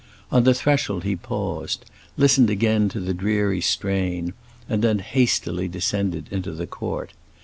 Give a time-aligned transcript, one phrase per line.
[0.31, 1.85] On the threshold he paused,
[2.17, 4.33] listened again to the dreary strain,
[4.67, 7.13] and then hastily descended into the court.